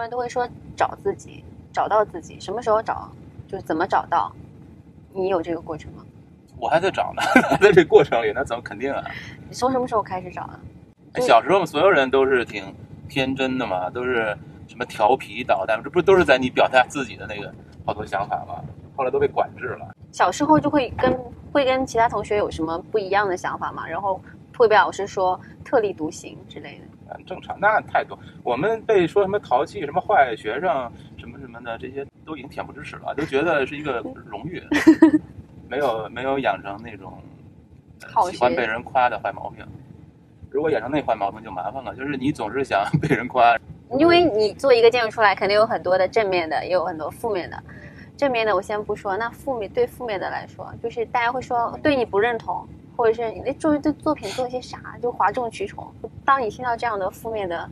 [0.00, 3.10] 人都会说找自己，找到自己，什么时候找，
[3.48, 4.30] 就是怎么找到？
[5.12, 6.04] 你有这个过程吗？
[6.56, 7.22] 我还在找呢，
[7.60, 9.02] 在这过程里，那怎么肯定啊？
[9.48, 10.58] 你从什么时候开始找啊？
[11.20, 12.64] 小时候所有人都是挺
[13.08, 17.52] 天真的嘛，都是什么调皮捣蛋，这不都是在你表达自己的那个
[17.84, 18.60] 好多想法吗？
[18.96, 19.94] 后来都被管制了。
[20.12, 21.12] 小时候就会跟
[21.52, 23.86] 会跟其他同学有什么不一样的想法嘛？
[23.86, 24.20] 然后
[24.56, 27.14] 会被老师说特立独行之类的。
[27.14, 28.18] 很正常，那太多。
[28.42, 34.62] 我们被说什么淘气、什么坏学生、什么什么的，这些都已经恬不知耻了，都觉得是一个荣誉，
[35.68, 37.12] 没有没有养成那种
[38.30, 39.66] 喜欢被人夸的坏毛病。
[40.50, 43.56] 如果养成那坏毛病就麻烦了，就是你总是想 被人夸，
[43.98, 47.62] 因为你做一个建筑出来，肯定有很多的正面的，也有很多负面的。
[48.16, 55.92] 正面的我先不说，那负面对负面的来说，就是大家会说对你不认同，或者是你那做对作品做些啥，就哗众取宠。
[56.24, 57.68] 当你听到这样的负面的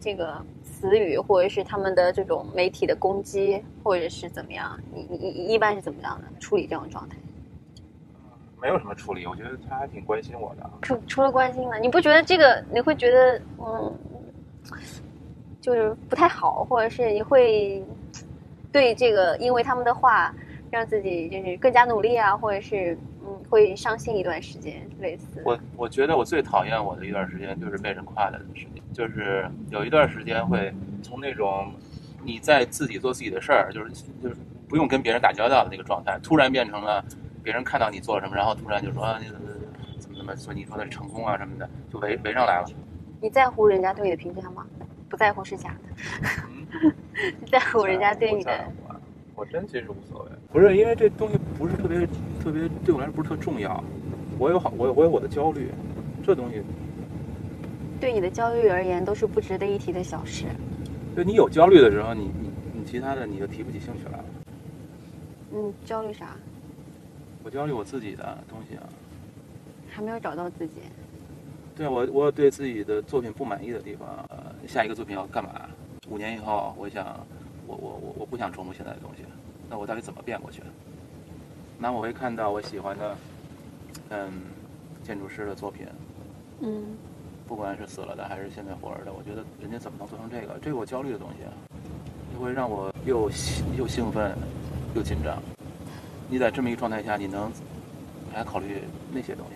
[0.00, 7.16] 这个词语，或者是他们的这种媒体的攻击，或者是怎么样，你你你一般是怎么样的处理这种状态？
[8.60, 10.70] 没有什么处理，我觉得他还挺关心我的。
[10.82, 13.92] 除除了关心呢，你不觉得这个你会觉得嗯，
[15.60, 17.84] 就是不太好，或者是你会
[18.72, 20.34] 对这个因为他们的话
[20.70, 25.42] 让自己就是更加努力啊，或者是嗯会伤心一段时间类似。
[25.44, 30.72] 我我觉得我最讨厌我的一段时间就是被人夸的时间，就是有一段时间会
[31.02, 31.72] 从那种
[32.22, 33.90] 你在自己做自己的事儿，就是
[34.22, 34.36] 就是
[34.68, 37.04] 不用跟别人打交道的那个状态，突然变成了。
[37.44, 39.40] 别人看到你做了什么，然后突然就说啊，你怎么
[40.00, 42.66] 怎么怎么说你说的是成功啊什么的，就围围上来了。
[43.20, 44.66] 你在乎人家对你的评价吗？
[45.08, 46.90] 不在乎是假的。
[47.40, 48.64] 你在乎人家对你的？
[49.36, 50.30] 我真其实无所谓。
[50.50, 52.06] 不是因为这东西不是特别
[52.42, 53.84] 特别对我来说不是特重要。
[54.38, 55.70] 我有好我我有我的焦虑，
[56.24, 56.62] 这东西
[58.00, 60.46] 对你的焦虑而言都是不值得一提的小事。
[61.14, 64.24] 就你有焦虑的时候，你你你其他的你就提不起兴趣来了。
[65.54, 66.36] 嗯，焦虑啥？
[67.42, 68.82] 我焦虑我自己的东西啊，
[69.88, 70.80] 还没有找到自己。
[71.76, 74.36] 对我，我对自己的作品不满意的地方，呃，
[74.66, 75.68] 下一个作品要干嘛？
[76.08, 77.26] 五年以后，我想，
[77.66, 79.24] 我我我我不想重复现在的东西，
[79.68, 80.62] 那我到底怎么变过去？
[81.78, 83.16] 那我会看到我喜欢的，
[84.10, 84.32] 嗯，
[85.02, 85.86] 建筑师的作品，
[86.60, 86.96] 嗯，
[87.46, 90.58] 不管是死了的还是现在活着的，我觉得人家怎么能做成这个？
[90.60, 91.44] 这个我焦虑的东西，
[92.32, 93.30] 就会让我又
[93.76, 94.34] 又兴奋
[94.94, 95.42] 又紧张。
[96.28, 97.52] 你在这么一个状态下，你能
[98.32, 98.82] 还考虑
[99.12, 99.52] 那些东西？